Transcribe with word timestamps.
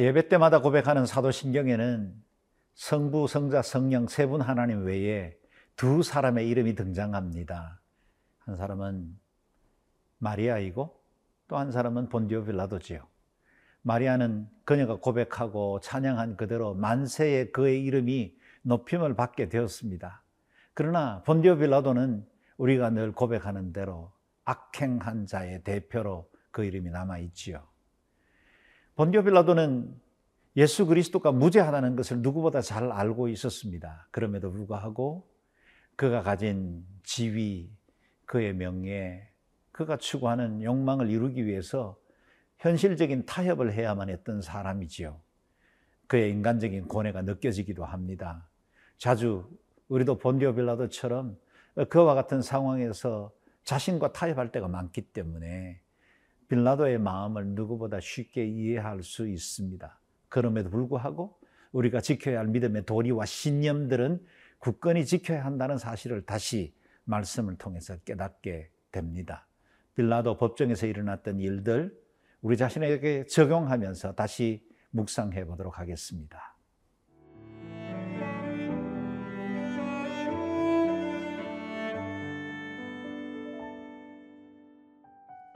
예배 0.00 0.28
때마다 0.28 0.60
고백하는 0.62 1.04
사도신경에는 1.04 2.14
성부, 2.74 3.26
성자, 3.28 3.60
성령 3.62 4.08
세 4.08 4.26
분 4.26 4.40
하나님 4.40 4.84
외에 4.84 5.36
두 5.76 6.02
사람의 6.02 6.48
이름이 6.48 6.74
등장합니다. 6.74 7.80
한 8.38 8.56
사람은 8.56 9.18
마리아이고 10.18 10.98
또 11.48 11.58
한 11.58 11.70
사람은 11.70 12.08
본디오 12.08 12.44
빌라도지요. 12.44 13.06
마리아는 13.82 14.48
그녀가 14.64 14.96
고백하고 14.96 15.80
찬양한 15.80 16.36
그대로 16.36 16.74
만세의 16.74 17.52
그의 17.52 17.84
이름이 17.84 18.34
높임을 18.62 19.14
받게 19.16 19.48
되었습니다. 19.50 20.22
그러나 20.74 21.22
본디오 21.24 21.56
빌라도는 21.58 22.26
우리가 22.56 22.90
늘 22.90 23.12
고백하는 23.12 23.72
대로 23.74 24.12
악행한 24.44 25.26
자의 25.26 25.62
대표로 25.62 26.30
그 26.50 26.64
이름이 26.64 26.90
남아 26.90 27.18
있지요. 27.18 27.69
본디오 29.00 29.22
빌라도는 29.22 29.98
예수 30.58 30.84
그리스도가 30.84 31.32
무죄하다는 31.32 31.96
것을 31.96 32.20
누구보다 32.20 32.60
잘 32.60 32.92
알고 32.92 33.28
있었습니다. 33.28 34.06
그럼에도 34.10 34.52
불구하고 34.52 35.26
그가 35.96 36.22
가진 36.22 36.84
지위, 37.02 37.70
그의 38.26 38.52
명예, 38.52 39.26
그가 39.72 39.96
추구하는 39.96 40.62
욕망을 40.62 41.08
이루기 41.08 41.46
위해서 41.46 41.96
현실적인 42.58 43.24
타협을 43.24 43.72
해야만 43.72 44.10
했던 44.10 44.42
사람이지요. 44.42 45.18
그의 46.06 46.30
인간적인 46.32 46.86
고뇌가 46.86 47.22
느껴지기도 47.22 47.86
합니다. 47.86 48.50
자주 48.98 49.48
우리도 49.88 50.18
본디오 50.18 50.54
빌라도처럼 50.54 51.38
그와 51.88 52.12
같은 52.12 52.42
상황에서 52.42 53.32
자신과 53.64 54.12
타협할 54.12 54.52
때가 54.52 54.68
많기 54.68 55.00
때문에 55.00 55.80
빌라도의 56.50 56.98
마음을 56.98 57.46
누구보다 57.46 58.00
쉽게 58.00 58.44
이해할 58.44 59.04
수 59.04 59.28
있습니다. 59.28 59.98
그럼에도 60.28 60.68
불구하고 60.68 61.38
우리가 61.70 62.00
지켜야 62.00 62.40
할 62.40 62.48
믿음의 62.48 62.86
도리와 62.86 63.24
신념들은 63.24 64.20
굳건히 64.58 65.06
지켜야 65.06 65.44
한다는 65.44 65.78
사실을 65.78 66.26
다시 66.26 66.74
말씀을 67.04 67.56
통해서 67.56 67.96
깨닫게 67.98 68.68
됩니다. 68.90 69.46
빌라도 69.94 70.36
법정에서 70.36 70.88
일어났던 70.88 71.38
일들 71.38 71.96
우리 72.42 72.56
자신에게 72.56 73.26
적용하면서 73.26 74.16
다시 74.16 74.66
묵상해 74.90 75.44
보도록 75.44 75.78
하겠습니다. 75.78 76.56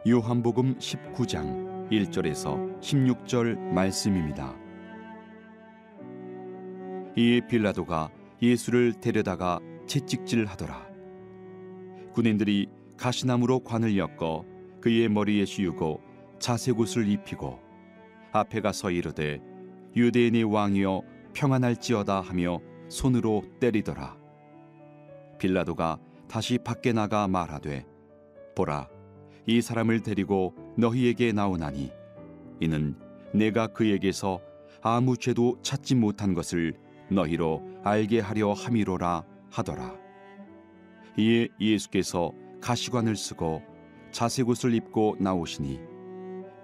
요한복음 0.07 0.77
19장 0.77 1.89
1절에서 1.91 2.79
16절 2.79 3.57
말씀입니다. 3.57 4.55
이에 7.17 7.41
빌라도가 7.49 8.11
예수를 8.43 8.93
데려다가 9.01 9.61
채찍질 9.87 10.45
하더라. 10.45 10.87
군인들이 12.13 12.69
가시나무로 12.99 13.61
관을 13.61 13.97
엮어 13.97 14.45
그의 14.83 15.09
머리에 15.09 15.47
씌우고 15.47 16.03
자색옷을 16.39 17.09
입히고 17.09 17.59
앞에 18.33 18.61
가서 18.61 18.91
이르되 18.91 19.41
유대인의 19.97 20.45
왕이여 20.45 21.01
평안할지어다 21.33 22.21
하며 22.21 22.61
손으로 22.91 23.43
때리더라. 23.59 24.19
빌라도가 25.39 25.99
다시 26.29 26.59
밖에 26.59 26.93
나가 26.93 27.27
말하되 27.27 27.87
보라 28.55 28.94
이 29.47 29.61
사람을 29.61 30.03
데리고 30.03 30.55
너희에게 30.77 31.33
나오나니 31.33 31.93
이는 32.61 32.97
내가 33.33 33.67
그에게서 33.67 34.41
아무 34.81 35.17
죄도 35.17 35.59
찾지 35.63 35.95
못한 35.95 36.35
것을 36.35 36.75
너희로 37.11 37.63
알게 37.83 38.21
하려 38.21 38.53
함이로라 38.53 39.25
하더라. 39.51 39.95
이에 41.17 41.49
예수께서 41.61 42.33
가시관을 42.61 43.17
쓰고 43.17 43.63
자색 44.11 44.49
옷을 44.49 44.75
입고 44.75 45.17
나오시니 45.21 45.81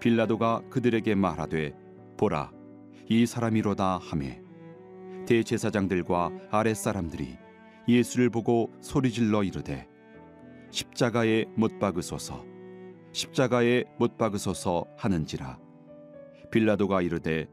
빌라도가 0.01 0.63
그들에게 0.71 1.15
말하되 1.15 1.75
보라 2.17 2.53
이 3.09 3.27
사람이로다 3.27 3.99
하매 3.99 4.41
대제사장들과 5.27 6.31
아랫사람들이 6.51 7.37
예수를 7.89 8.31
보고 8.31 8.71
소리질러 8.81 9.45
이르되 9.45 9.87
십자가에 10.71 11.47
못 11.55 11.79
박으소서 11.79 12.50
십자가에 13.13 13.85
못 13.99 14.17
박으소서 14.17 14.85
하는지라. 14.97 15.59
빌라도가 16.51 17.03
이르되 17.03 17.49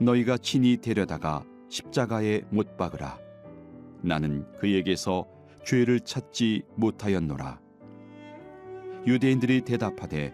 너희가 0.00 0.38
친히 0.38 0.76
데려다가 0.76 1.44
십자가에 1.68 2.42
못 2.50 2.76
박으라. 2.76 3.18
나는 4.02 4.46
그에게서 4.58 5.26
죄를 5.64 6.00
찾지 6.00 6.62
못하였노라. 6.76 7.60
유대인들이 9.06 9.62
대답하되 9.62 10.32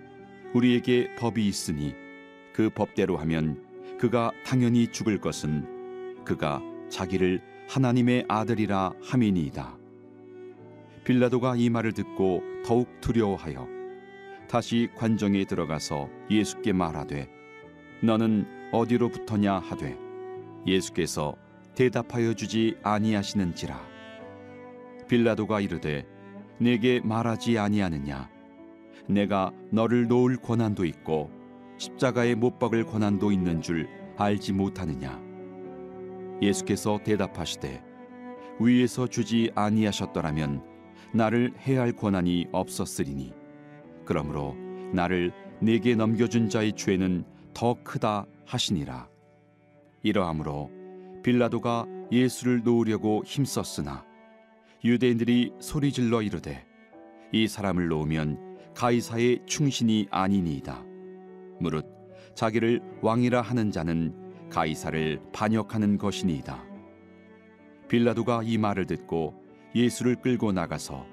우리에게 0.55 1.15
법이 1.17 1.47
있으니 1.47 1.95
그 2.53 2.71
법대로 2.71 3.17
하면 3.19 3.65
그가 3.99 4.33
당연히 4.45 4.89
죽을 4.89 5.21
것은 5.21 6.25
그가 6.25 6.63
자기를 6.89 7.41
하나님의 7.69 8.25
아들이라 8.29 8.93
함이니이다. 9.03 9.79
빌라도가 11.05 11.57
이 11.57 11.71
말을 11.71 11.93
듣고 11.93 12.43
더욱 12.65 12.89
두려워하여 13.01 13.80
다시 14.51 14.89
관정에 14.97 15.45
들어가서 15.45 16.09
예수께 16.29 16.73
말하되 16.73 17.29
너는 18.03 18.49
어디로부터냐? 18.73 19.61
하되 19.61 19.97
예수께서 20.67 21.37
대답하여 21.77 22.35
주지 22.35 22.77
아니하시는지라. 22.83 23.81
빌라도가 25.07 25.61
이르되 25.61 26.05
내게 26.59 26.99
말하지 26.99 27.59
아니하느냐? 27.59 28.29
내가 29.07 29.53
너를 29.71 30.09
놓을 30.09 30.39
권한도 30.39 30.85
있고 30.85 31.31
십자가에 31.79 32.35
못 32.35 32.59
박을 32.59 32.85
권한도 32.87 33.31
있는 33.31 33.63
줄 33.63 33.89
알지 34.17 34.53
못하느냐? 34.53 35.23
예수께서 36.43 36.99
대답하시되 37.05 37.85
위에서 38.59 39.07
주지 39.07 39.53
아니하셨더라면 39.55 40.65
나를 41.15 41.55
해할 41.61 41.93
권한이 41.93 42.49
없었으리니 42.51 43.40
그러므로 44.11 44.57
나를 44.93 45.31
내게 45.61 45.95
넘겨준 45.95 46.49
자의 46.49 46.73
죄는 46.73 47.25
더 47.55 47.77
크다 47.85 48.27
하시니라. 48.45 49.09
이러함으로 50.03 50.69
빌라도가 51.23 51.87
예수를 52.11 52.65
놓으려고 52.65 53.23
힘썼으나 53.25 54.05
유대인들이 54.83 55.53
소리질러 55.61 56.23
이르되 56.23 56.67
이 57.31 57.47
사람을 57.47 57.87
놓으면 57.87 58.73
가이사의 58.75 59.43
충신이 59.47 60.09
아니니이다. 60.11 60.85
무릇 61.61 61.87
자기를 62.35 62.81
왕이라 63.03 63.43
하는 63.43 63.71
자는 63.71 64.13
가이사를 64.51 65.21
반역하는 65.33 65.99
것이니이다. 65.99 66.65
빌라도가 67.87 68.43
이 68.43 68.59
말을 68.59 68.87
듣고 68.87 69.41
예수를 69.77 70.17
끌고 70.17 70.51
나가서 70.51 71.07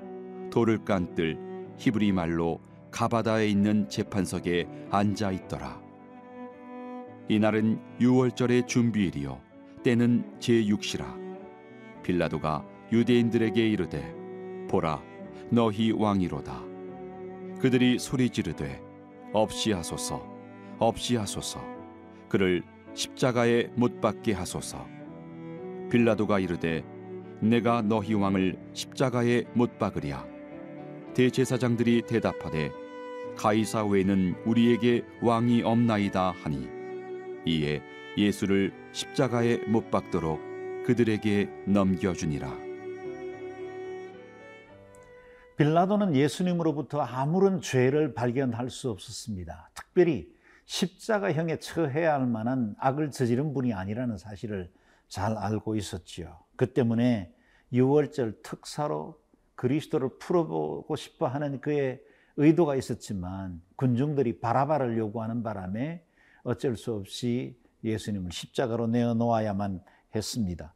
돌을 0.50 0.84
깐뜰 0.84 1.38
히브리 1.78 2.12
말로 2.12 2.60
가바다에 2.92 3.48
있는 3.48 3.90
재판석에 3.90 4.68
앉아 4.90 5.32
있더라. 5.32 5.82
이날은 7.30 7.80
유월절의 8.00 8.68
준비일이요. 8.68 9.42
때는 9.84 10.40
제6시라. 10.40 11.06
빌라도가 12.04 12.66
유대인들에게 12.92 13.68
이르되 13.68 14.14
보라 14.70 15.02
너희 15.50 15.92
왕이로다. 15.92 16.64
그들이 17.60 18.00
소리 18.00 18.30
지르되 18.30 18.82
없이 19.34 19.72
하소서 19.72 20.26
없이 20.80 21.16
하소서. 21.16 21.62
그를 22.30 22.64
십자가에 22.94 23.68
못 23.76 24.00
박게 24.00 24.34
하소서. 24.34 24.86
빌라도가 25.92 26.40
이르되 26.40 26.84
내가 27.42 27.82
너희 27.82 28.14
왕을 28.14 28.58
십자가에 28.74 29.44
못 29.54 29.78
박으랴 29.78 30.37
대제사장들이 31.18 32.04
대답하되 32.04 32.72
가이사 33.36 33.84
외에는 33.84 34.36
우리에게 34.46 35.04
왕이 35.24 35.64
없나이다 35.64 36.30
하니 36.30 36.70
이에 37.44 37.82
예수를 38.16 38.72
십자가에 38.92 39.58
못 39.66 39.90
박도록 39.90 40.40
그들에게 40.86 41.50
넘겨주니라 41.66 42.56
빌라도는 45.58 46.16
예수님으로부터 46.16 47.02
아무런 47.02 47.62
죄를 47.62 48.14
발견할 48.14 48.70
수 48.70 48.92
없었습니다. 48.92 49.72
특별히 49.74 50.32
십자가형에 50.66 51.58
처해야 51.58 52.14
할 52.14 52.28
만한 52.28 52.76
악을 52.78 53.10
저지른 53.10 53.56
분이 53.56 53.74
아니라는 53.74 54.20
사실을 54.20 54.72
잘 55.08 55.36
알고 55.36 55.78
있었지요. 55.78 56.38
그 56.56 56.74
때문에 56.74 57.34
6월절 57.74 58.44
특사로 58.44 59.20
그리스도를 59.58 60.18
풀어보고 60.20 60.96
싶어 60.96 61.28
하는 61.28 61.60
그의 61.60 62.00
의도가 62.38 62.76
있었지만 62.76 63.62
군중들이 63.76 64.40
바라바를 64.40 64.98
요구하는 64.98 65.44
바람에 65.44 66.04
어쩔 66.44 66.78
수 66.78 66.94
없이 66.94 67.60
예수님을 67.84 68.32
십자가로 68.32 68.88
내어 68.88 69.14
놓아야만 69.16 69.82
했습니다. 70.16 70.74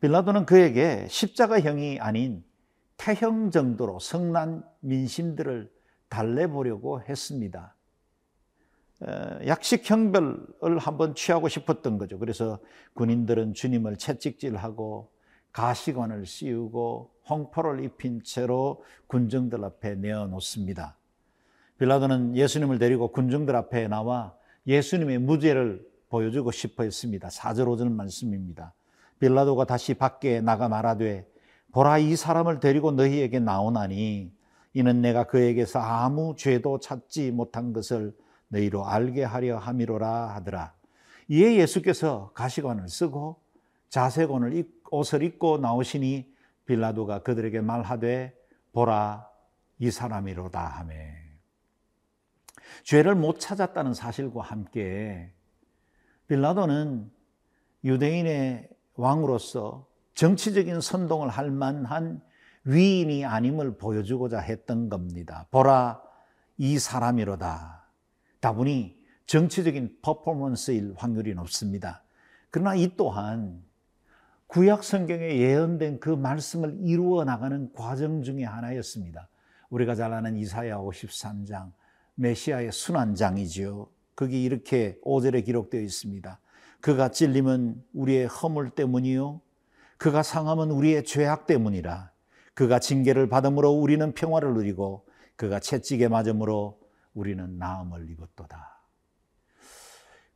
빌라도는 0.00 0.46
그에게 0.46 1.06
십자가형이 1.08 1.98
아닌 2.00 2.42
태형 2.96 3.50
정도로 3.50 3.98
성난 3.98 4.64
민심들을 4.80 5.70
달래보려고 6.08 7.02
했습니다. 7.02 7.74
약식 9.46 9.88
형별을 9.88 10.78
한번 10.78 11.14
취하고 11.14 11.48
싶었던 11.48 11.98
거죠. 11.98 12.18
그래서 12.18 12.60
군인들은 12.94 13.54
주님을 13.54 13.96
채찍질하고 13.96 15.10
가시관을 15.52 16.26
씌우고 16.26 17.10
홍포를 17.28 17.84
입힌 17.84 18.22
채로 18.22 18.82
군정들 19.06 19.64
앞에 19.64 19.94
내어 19.94 20.26
놓습니다. 20.26 20.96
빌라도는 21.78 22.36
예수님을 22.36 22.78
데리고 22.78 23.08
군중들 23.08 23.56
앞에 23.56 23.88
나와 23.88 24.34
예수님의 24.66 25.18
무죄를 25.18 25.86
보여주고 26.08 26.50
싶어 26.50 26.82
했습니다. 26.82 27.28
4절 27.28 27.66
5절 27.66 27.90
말씀입니다. 27.90 28.74
빌라도가 29.18 29.64
다시 29.64 29.94
밖에 29.94 30.40
나가 30.40 30.68
말하되 30.68 31.26
보라 31.72 31.98
이 31.98 32.16
사람을 32.16 32.60
데리고 32.60 32.90
너희에게 32.92 33.38
나오나니 33.38 34.32
이는 34.74 35.00
내가 35.00 35.24
그에게서 35.24 35.78
아무 35.78 36.34
죄도 36.36 36.80
찾지 36.80 37.30
못한 37.30 37.72
것을 37.72 38.14
너희로 38.48 38.86
알게 38.86 39.24
하려 39.24 39.58
함이로라 39.58 40.34
하더라. 40.34 40.74
이에 41.28 41.56
예수께서 41.56 42.32
가시관을 42.34 42.88
쓰고 42.88 43.40
자세관을 43.88 44.54
옷을 44.90 45.22
입고 45.22 45.58
나오시니 45.58 46.34
빌라도가 46.66 47.22
그들에게 47.22 47.60
말하되 47.60 48.34
보라 48.72 49.28
이 49.78 49.90
사람이로다 49.90 50.64
하매 50.64 51.14
죄를 52.84 53.14
못 53.14 53.40
찾았다는 53.40 53.94
사실과 53.94 54.42
함께 54.42 55.32
빌라도는 56.28 57.10
유대인의 57.84 58.68
왕으로서 58.94 59.86
정치적인 60.14 60.80
선동을 60.80 61.28
할 61.28 61.50
만한 61.50 62.22
위인이 62.64 63.24
아님을 63.24 63.78
보여주고자 63.78 64.38
했던 64.38 64.88
겁니다. 64.88 65.46
보라 65.50 66.02
이 66.58 66.78
사람이로다. 66.78 67.86
다분히 68.40 69.00
정치적인 69.26 69.98
퍼포먼스일 70.02 70.94
확률이 70.96 71.34
높습니다. 71.34 72.02
그러나 72.50 72.74
이 72.74 72.96
또한 72.96 73.64
구약 74.50 74.82
성경에 74.82 75.36
예언된 75.36 76.00
그 76.00 76.08
말씀을 76.10 76.76
이루어 76.80 77.22
나가는 77.22 77.72
과정 77.72 78.24
중의 78.24 78.44
하나였습니다. 78.44 79.28
우리가 79.68 79.94
잘 79.94 80.12
아는 80.12 80.36
이사야 80.36 80.78
53장, 80.78 81.70
메시아의 82.16 82.72
순환장이지요. 82.72 83.88
거기 84.16 84.42
이렇게 84.42 84.98
5절에 85.04 85.44
기록되어 85.44 85.80
있습니다. 85.80 86.40
그가 86.80 87.12
찔림은 87.12 87.80
우리의 87.92 88.26
허물 88.26 88.70
때문이요. 88.70 89.40
그가 89.98 90.24
상함은 90.24 90.72
우리의 90.72 91.04
죄악 91.04 91.46
때문이라. 91.46 92.10
그가 92.54 92.80
징계를 92.80 93.28
받음으로 93.28 93.70
우리는 93.70 94.12
평화를 94.12 94.54
누리고 94.54 95.06
그가 95.36 95.60
채찍에 95.60 96.08
맞음으로 96.08 96.80
우리는 97.14 97.56
나음을 97.56 98.10
입었도다. 98.10 98.79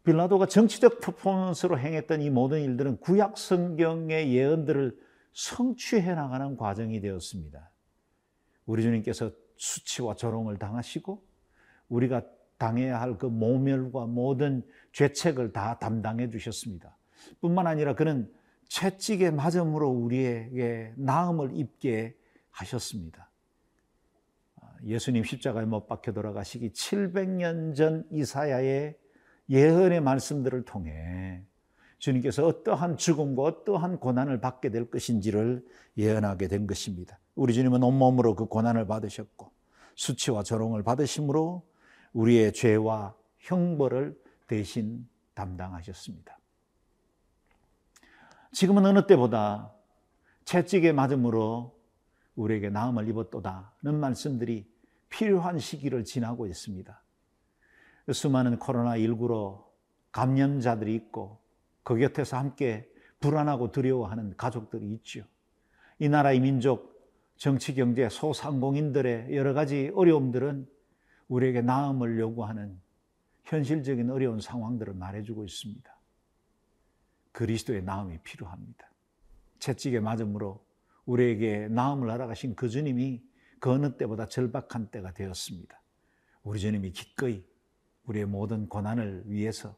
빌라도가 0.05 0.47
정치적 0.47 1.01
퍼포먼스로 1.01 1.79
행했던 1.79 2.21
이 2.21 2.31
모든 2.31 2.61
일들은 2.63 2.99
구약 2.99 3.39
성경의 3.39 4.35
예언들을 4.35 4.99
성취해 5.33 6.15
나가는 6.15 6.57
과정이 6.57 7.01
되었습니다. 7.01 7.71
우리 8.67 8.83
주님께서 8.83 9.31
수치와 9.57 10.15
조롱을 10.15 10.59
당하시고 10.59 11.23
우리가 11.89 12.23
당해야 12.59 13.01
할 13.01 13.19
그 13.19 13.27
모멸과 13.27 14.07
모든 14.07 14.63
죄책을 14.93 15.53
다 15.53 15.79
담당해 15.79 16.31
주셨습니다. 16.31 16.97
뿐만 17.41 17.67
아니라 17.67 17.95
그는 17.95 18.33
채찍에 18.69 19.31
맞음으로 19.31 19.89
우리에게 19.89 20.93
나음을 20.97 21.51
입게 21.55 22.17
하셨습니다. 22.51 23.31
예수님 24.85 25.25
십자가에 25.25 25.65
못 25.65 25.87
박혀 25.87 26.13
돌아가시기 26.13 26.71
700년 26.71 27.75
전 27.75 28.07
이사야의 28.11 28.97
예언의 29.51 30.01
말씀들을 30.01 30.65
통해 30.65 31.43
주님께서 31.99 32.47
어떠한 32.47 32.97
죽음과 32.97 33.43
어떠한 33.43 33.99
고난을 33.99 34.41
받게 34.41 34.71
될 34.71 34.91
것인지를 34.91 35.65
예언하게 35.97 36.49
된 36.49 36.67
것입니다. 36.67 37.19
우리 37.35 37.55
주님은 37.55 37.83
온몸으로 37.83 38.35
그 38.35 38.47
고난을 38.47 38.87
받으셨고 38.87 39.51
수치와 39.95 40.43
조롱을 40.43 40.83
받으심으로 40.83 41.67
우리의 42.13 42.53
죄와 42.53 43.15
형벌을 43.39 44.21
대신 44.47 45.09
담당하셨습니다. 45.35 46.39
지금은 48.53 48.85
어느 48.87 49.07
때보다 49.07 49.73
채찍에 50.45 50.93
맞음으로 50.93 51.75
우리에게 52.37 52.71
나음을 52.71 53.09
입었도다는 53.09 53.99
말씀들이 53.99 54.69
필요한 55.09 55.59
시기를 55.59 56.05
지나고 56.05 56.47
있습니다. 56.47 57.04
수많은 58.13 58.59
코로나19로 58.59 59.65
감염자들이 60.13 60.95
있고 60.95 61.41
그 61.83 61.97
곁에서 61.97 62.37
함께 62.37 62.89
불안하고 63.21 63.73
두려워하는 63.73 64.37
가족들이 64.37 64.93
있죠. 64.95 65.25
이 65.99 66.09
나라의 66.09 66.41
민족, 66.41 66.95
정치, 67.37 67.75
경제, 67.75 68.09
소상공인들의 68.09 69.35
여러 69.37 69.55
가지 69.55 69.91
어려움들은 69.95 70.69
우리에게 71.29 71.63
나음을 71.63 72.19
요구하는 72.19 72.81
현실적인 73.45 74.11
어려운 74.11 74.41
상황들을 74.41 74.95
말해주고 74.95 75.45
있습니다. 75.45 75.95
그리스도의 77.33 77.83
나음이 77.83 78.19
필요합니다. 78.19 78.91
채찍에 79.59 80.01
맞음으로 80.01 80.65
우리에게 81.07 81.69
나음을 81.69 82.11
알아가신 82.11 82.55
그 82.55 82.69
주님이 82.69 83.23
그 83.59 83.71
어느 83.71 83.97
때보다 83.97 84.27
절박한 84.27 84.89
때가 84.89 85.13
되었습니다. 85.13 85.81
우리 86.43 86.61
주님이 86.61 86.93
기꺼이 86.93 87.43
우리의 88.05 88.27
모든 88.27 88.69
고난을 88.69 89.25
위해서 89.27 89.77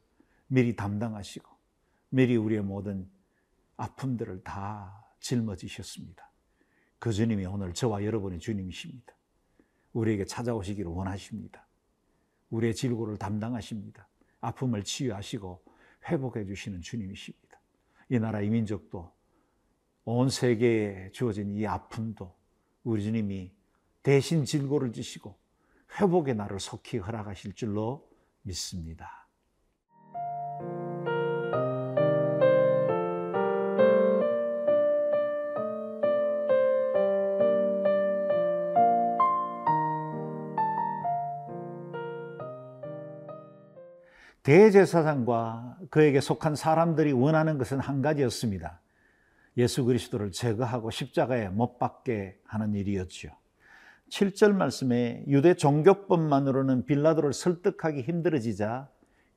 미리 0.48 0.74
담당하시고 0.76 1.48
미리 2.10 2.36
우리의 2.36 2.62
모든 2.62 3.08
아픔들을 3.76 4.42
다 4.42 5.12
짊어지셨습니다. 5.20 6.30
그 6.98 7.12
주님이 7.12 7.46
오늘 7.46 7.72
저와 7.72 8.04
여러분의 8.04 8.38
주님이십니다. 8.38 9.14
우리에게 9.92 10.24
찾아오시기를 10.24 10.90
원하십니다. 10.90 11.66
우리의 12.50 12.74
질고를 12.74 13.16
담당하십니다. 13.16 14.08
아픔을 14.40 14.84
치유하시고 14.84 15.62
회복해 16.08 16.44
주시는 16.46 16.80
주님이십니다. 16.80 17.60
이 18.08 18.18
나라 18.18 18.40
이 18.40 18.48
민족도 18.48 19.12
온 20.04 20.30
세계에 20.30 21.10
주어진 21.10 21.50
이 21.50 21.66
아픔도 21.66 22.32
우리 22.84 23.02
주님이 23.02 23.52
대신 24.02 24.44
질고를 24.44 24.92
지시고 24.92 25.36
회복의 25.98 26.36
날을 26.36 26.60
속히 26.60 26.98
허락하실 26.98 27.54
줄로 27.54 28.08
믿습니다. 28.46 29.26
대제사장과 44.42 45.78
그에게 45.90 46.20
속한 46.20 46.54
사람들이 46.54 47.10
원하는 47.10 47.58
것은 47.58 47.80
한 47.80 48.00
가지였습니다. 48.00 48.80
예수 49.56 49.84
그리스도를 49.84 50.30
제거하고 50.30 50.92
십자가에 50.92 51.48
못 51.48 51.78
박게 51.80 52.38
하는 52.44 52.74
일이었죠. 52.74 53.30
7절 54.10 54.52
말씀에 54.52 55.24
유대 55.26 55.54
종교법만으로는 55.54 56.86
빌라도를 56.86 57.32
설득하기 57.32 58.02
힘들어지자 58.02 58.88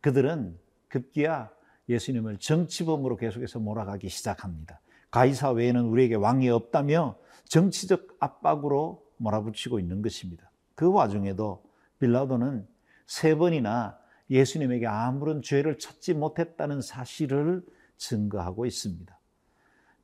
그들은 0.02 0.58
급기야 0.88 1.50
예수님을 1.90 2.38
정치범으로 2.38 3.18
계속해서 3.18 3.60
몰아가기 3.60 4.10
시작합니다. 4.10 4.80
가이사 5.12 5.52
외에는 5.52 5.86
우리에게 5.86 6.16
왕이 6.16 6.50
없다며 6.50 7.18
정치적 7.46 8.18
압박으로 8.20 9.04
몰아붙이고 9.18 9.80
있는 9.80 10.02
것입니다. 10.02 10.52
그 10.76 10.92
와중에도 10.92 11.64
빌라도는 12.00 12.68
세 13.08 13.36
번이나 13.36 13.98
예수님에게 14.30 14.86
아무런 14.86 15.42
죄를 15.42 15.80
찾지 15.80 16.14
못했다는 16.14 16.82
사실을 16.82 17.64
증거하고 17.98 18.68
있습니다. 18.68 19.20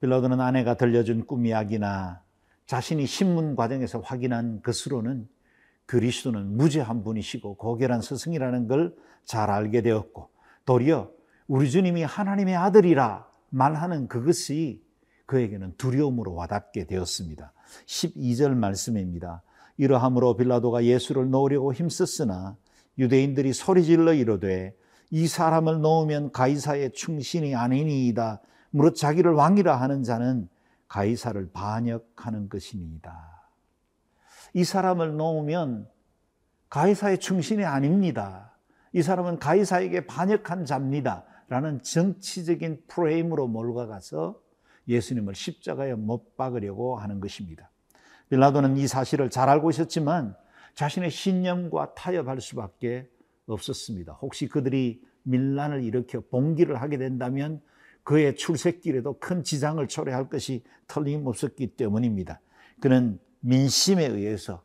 빌라도는 0.01 0.41
아내가 0.41 0.75
들려준 0.75 1.25
꿈 1.25 1.45
이야기나 1.45 2.24
자신이 2.65 3.05
신문 3.05 3.55
과정에서 3.55 3.99
확인한 3.99 4.61
것으로는 4.61 5.27
그리스도는 5.85 6.57
무죄한 6.57 7.03
분이시고 7.03 7.55
고결한 7.57 8.01
스승이라는 8.01 8.67
걸 8.67 9.05
잘 9.25 9.49
알게 9.49 9.81
되었고 9.81 10.29
도리어 10.65 11.11
우리 11.47 11.69
주님이 11.69 12.03
하나님의 12.03 12.55
아들이라 12.55 13.27
말하는 13.49 14.07
그것이 14.07 14.81
그에게는 15.25 15.73
두려움으로 15.77 16.33
와닿게 16.33 16.85
되었습니다. 16.85 17.51
12절 17.87 18.53
말씀입니다. 18.53 19.41
이러함으로 19.77 20.35
빌라도가 20.37 20.85
예수를 20.85 21.29
놓으려고 21.29 21.73
힘썼으나 21.73 22.55
유대인들이 22.97 23.53
소리질러 23.53 24.13
이르되 24.13 24.75
이 25.09 25.27
사람을 25.27 25.81
놓으면 25.81 26.31
가이사의 26.31 26.91
충신이 26.93 27.55
아니니이다. 27.55 28.41
무릇 28.69 28.95
자기를 28.95 29.33
왕이라 29.33 29.75
하는 29.75 30.03
자는 30.03 30.47
가이사를 30.87 31.51
반역하는 31.51 32.49
것이니이다. 32.49 33.49
이 34.53 34.63
사람을 34.63 35.15
놓으면 35.17 35.89
가이사의 36.69 37.19
충신이 37.19 37.63
아닙니다. 37.65 38.57
이 38.93 39.01
사람은 39.01 39.39
가이사에게 39.39 40.07
반역한 40.07 40.65
자입니다. 40.65 41.25
라는 41.47 41.81
정치적인 41.81 42.83
프레임으로 42.87 43.47
몰아가서 43.47 44.41
예수님을 44.87 45.35
십자가에 45.35 45.93
못 45.93 46.37
박으려고 46.37 46.97
하는 46.97 47.19
것입니다. 47.19 47.69
빌라도는 48.29 48.77
이 48.77 48.87
사실을 48.87 49.29
잘 49.29 49.49
알고 49.49 49.69
있었지만 49.69 50.35
자신의 50.73 51.11
신념과 51.11 51.93
타협할 51.93 52.41
수밖에 52.41 53.09
없었습니다. 53.47 54.13
혹시 54.13 54.47
그들이 54.47 55.01
밀란을 55.23 55.83
일으켜 55.83 56.21
봉기를 56.21 56.81
하게 56.81 56.97
된다면 56.97 57.61
그의 58.05 58.35
출세길에도 58.35 59.19
큰 59.19 59.43
지장을 59.43 59.85
초래할 59.87 60.29
것이 60.29 60.63
틀림없었기 60.87 61.75
때문입니다. 61.75 62.39
그는 62.79 63.19
민심에 63.41 64.05
의해서 64.05 64.63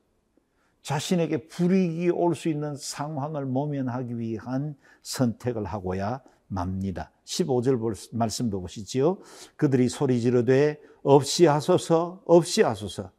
자신에게 0.83 1.49
불이익이 1.49 2.11
올 2.11 2.35
수 2.35 2.49
있는 2.49 2.77
상황을 2.77 3.47
모면하기 3.47 4.19
위한 4.19 4.77
선택을 5.03 5.65
하고야 5.65 6.23
맙니다. 6.49 7.13
15절 7.25 8.15
말씀도 8.15 8.61
보시지요. 8.61 9.19
그들이 9.57 9.89
소리 9.89 10.21
지르되 10.21 10.79
없이 11.03 11.47
하소서 11.47 12.23
없이 12.27 12.63
하소서 12.63 13.11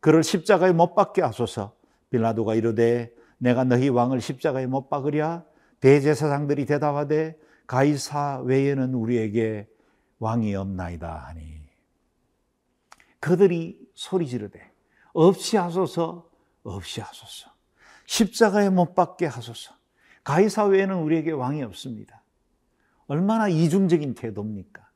그를 0.00 0.22
십자가에 0.22 0.72
못 0.72 0.94
박게 0.94 1.20
하소서 1.20 1.74
빌라도가 2.10 2.54
이르되 2.54 3.12
내가 3.38 3.64
너희 3.64 3.90
왕을 3.90 4.22
십자가에 4.22 4.66
못 4.66 4.88
박으랴 4.88 5.44
대제사장들이 5.80 6.64
대답하되 6.64 7.36
가이사 7.66 8.40
외에는 8.40 8.94
우리에게 8.94 9.68
왕이 10.18 10.54
없나이다 10.54 11.26
하니 11.26 11.60
그들이 13.20 13.90
소리 13.94 14.28
지르되 14.28 14.72
없이 15.12 15.56
하소서 15.56 16.30
없이 16.62 17.00
하소서 17.00 17.50
십자가에 18.06 18.70
못 18.70 18.94
박게 18.94 19.26
하소서 19.26 19.74
가이사 20.24 20.64
외에는 20.64 20.96
우리에게 20.96 21.30
왕이 21.30 21.62
없습니다. 21.62 22.22
얼마나 23.06 23.48
이중적인 23.48 24.14
태도입니까? 24.14 24.88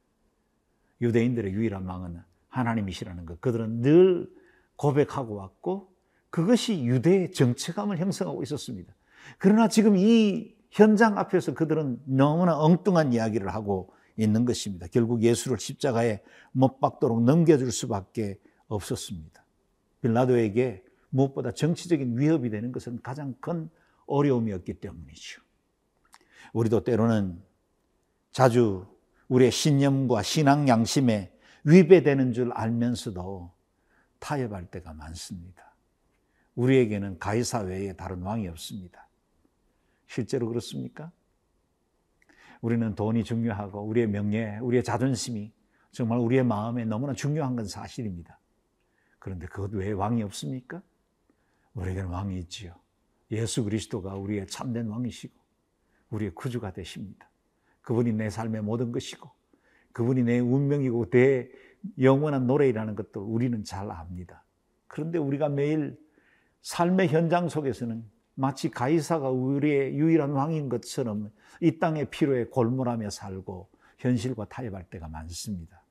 유대인들의 1.01 1.53
유일한 1.53 1.87
왕은 1.87 2.21
하나님이시라는 2.49 3.27
것. 3.27 3.41
그들은 3.41 3.81
늘 3.81 4.29
고백하고 4.75 5.37
왔고 5.37 5.95
그것이 6.31 6.85
유대의 6.85 7.33
정체감을 7.33 7.99
형성하고 7.99 8.43
있었습니다. 8.43 8.93
그러나 9.39 9.69
지금 9.69 9.97
이 9.97 10.57
현장 10.71 11.19
앞에서 11.19 11.55
그들은 11.55 12.01
너무나 12.05 12.59
엉뚱한 12.59 13.13
이야기를 13.13 13.53
하고 13.55 13.93
있는 14.17 14.45
것입니다. 14.45 14.87
결국 14.89 15.23
예수를 15.23 15.59
십자가에 15.59 16.21
못 16.53 16.81
박도록 16.81 17.23
넘겨줄 17.23 17.73
수밖에 17.73 18.39
없었습니다. 18.69 19.45
빌라도에게 20.03 20.85
무엇보다 21.11 21.53
정치적인 21.53 22.19
위협이 22.19 22.51
되는 22.51 22.73
것은 22.73 23.01
가장 23.03 23.35
큰 23.41 23.69
어려움이었기 24.07 24.75
때문이죠. 24.75 25.43
우리도 26.53 26.85
때로는 26.85 27.43
자주 28.33 28.87
우리의 29.29 29.51
신념과 29.51 30.23
신앙 30.23 30.69
양심에 30.69 31.33
위배되는 31.65 32.33
줄 32.33 32.53
알면서도 32.53 33.53
타협할 34.19 34.67
때가 34.67 34.93
많습니다. 34.93 35.75
우리에게는 36.55 37.19
가이사 37.19 37.61
외에 37.61 37.93
다른 37.95 38.23
왕이 38.23 38.49
없습니다. 38.49 39.09
실제로 40.11 40.49
그렇습니까? 40.49 41.13
우리는 42.61 42.97
돈이 42.97 43.23
중요하고 43.23 43.81
우리의 43.83 44.09
명예, 44.09 44.59
우리의 44.59 44.83
자존심이 44.83 45.53
정말 45.93 46.19
우리의 46.19 46.43
마음에 46.43 46.85
너무나 46.85 47.13
중요한 47.13 47.55
건 47.55 47.65
사실입니다. 47.69 48.41
그런데 49.21 49.47
그것 49.47 49.73
외에 49.73 49.93
왕이 49.93 50.25
없습니까? 50.25 50.83
우리에게는 51.75 52.09
왕이 52.09 52.41
있지요. 52.41 52.75
예수 53.31 53.63
그리스도가 53.63 54.17
우리의 54.17 54.49
참된 54.49 54.89
왕이시고 54.89 55.33
우리의 56.11 56.35
구주가 56.35 56.73
되십니다. 56.73 57.31
그분이 57.83 58.13
내 58.13 58.31
삶의 58.31 58.63
모든 58.63 58.91
것이고 58.91 59.31
그분이 59.93 60.25
내 60.25 60.41
운명이고 60.41 61.11
내 61.11 61.49
영원한 62.01 62.49
노래이라는 62.49 62.97
것도 62.97 63.23
우리는 63.23 63.63
잘 63.63 63.89
압니다. 63.93 64.45
그런데 64.89 65.19
우리가 65.19 65.49
매일 65.49 65.97
삶의 66.63 67.09
현장 67.09 67.49
속에서는 67.49 68.05
마치 68.41 68.71
가이사가 68.71 69.29
우리의 69.29 69.95
유일한 69.97 70.31
왕인 70.31 70.71
것처럼 70.71 71.31
이 71.61 71.79
땅의 71.79 72.11
피로에 72.11 72.47
골몰하며 72.47 73.11
살고 73.11 73.69
현실과 73.99 74.47
타협할 74.47 74.85
때가 74.85 75.09
많습니다. 75.09 75.83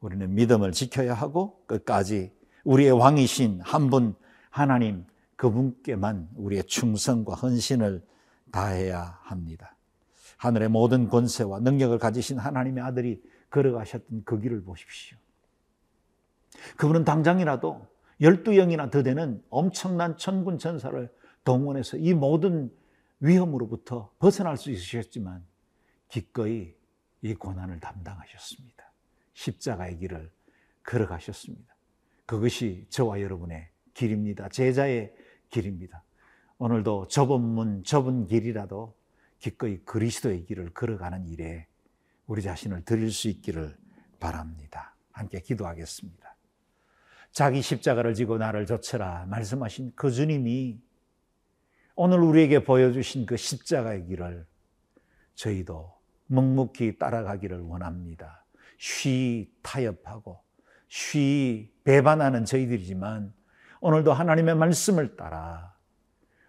우리는 0.00 0.34
믿음을 0.34 0.72
지켜야 0.72 1.14
하고 1.14 1.62
끝까지 1.66 2.32
우리의 2.64 2.90
왕이신 2.90 3.60
한 3.62 3.90
분 3.90 4.16
하나님 4.50 5.06
그분께만 5.36 6.30
우리의 6.34 6.64
충성과 6.64 7.34
헌신을 7.34 8.04
다해야 8.50 9.20
합니다. 9.22 9.76
하늘의 10.38 10.68
모든 10.70 11.08
권세와 11.08 11.60
능력을 11.60 11.96
가지신 11.98 12.38
하나님의 12.38 12.82
아들이 12.82 13.22
걸어가셨던 13.50 14.22
그 14.24 14.40
길을 14.40 14.64
보십시오. 14.64 15.16
그분은 16.76 17.04
당장이라도 17.04 17.86
열두 18.20 18.54
영이나 18.54 18.90
더 18.90 19.04
되는 19.04 19.40
엄청난 19.48 20.16
천군 20.16 20.58
천사를 20.58 21.08
동원해서 21.48 21.96
이 21.96 22.12
모든 22.12 22.70
위험으로부터 23.20 24.12
벗어날 24.18 24.58
수 24.58 24.70
있으셨지만 24.70 25.42
기꺼이 26.08 26.74
이 27.22 27.34
고난을 27.34 27.80
담당하셨습니다. 27.80 28.92
십자가의 29.32 29.96
길을 29.96 30.30
걸어가셨습니다. 30.84 31.74
그것이 32.26 32.86
저와 32.90 33.22
여러분의 33.22 33.66
길입니다. 33.94 34.50
제자의 34.50 35.14
길입니다. 35.48 36.04
오늘도 36.58 37.08
좁은 37.08 37.40
문, 37.40 37.82
좁은 37.82 38.26
길이라도 38.26 38.94
기꺼이 39.38 39.78
그리스도의 39.86 40.44
길을 40.44 40.74
걸어가는 40.74 41.28
일에 41.28 41.66
우리 42.26 42.42
자신을 42.42 42.84
드릴 42.84 43.10
수 43.10 43.26
있기를 43.28 43.74
바랍니다. 44.20 44.94
함께 45.12 45.40
기도하겠습니다. 45.40 46.36
자기 47.32 47.62
십자가를 47.62 48.12
지고 48.12 48.36
나를 48.36 48.66
좇으라 48.66 49.24
말씀하신 49.30 49.92
그 49.94 50.10
주님이 50.10 50.86
오늘 52.00 52.20
우리에게 52.20 52.62
보여주신 52.62 53.26
그 53.26 53.36
십자가의 53.36 54.06
길을 54.06 54.46
저희도 55.34 55.92
묵묵히 56.26 56.96
따라가기를 56.96 57.58
원합니다. 57.62 58.44
쉬 58.78 59.50
타협하고 59.62 60.40
쉬 60.86 61.72
배반하는 61.82 62.44
저희들이지만 62.44 63.34
오늘도 63.80 64.12
하나님의 64.12 64.54
말씀을 64.54 65.16
따라 65.16 65.74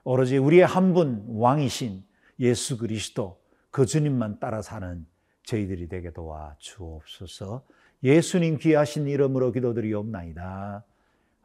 오로지 0.03 0.38
우리의 0.38 0.68
한 0.68 0.94
분 0.94 1.25
왕이신 1.27 2.03
예수 2.41 2.77
그리스도 2.77 3.41
그 3.72 3.88
주님만 3.88 4.39
따라 4.39 4.62
사는 4.62 5.03
저희들이 5.46 5.89
되게 5.89 6.12
도와 6.13 6.58
주옵소서. 6.60 7.65
예수님 8.03 8.60
귀하신 8.60 9.08
이름으로 9.08 9.51
기도드리옵나이다. 9.51 10.84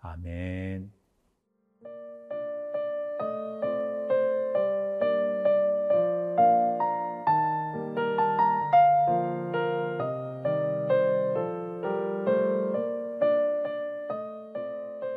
아멘. 0.03 0.93